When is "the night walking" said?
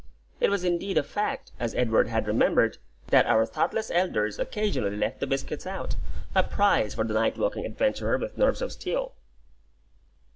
7.03-7.67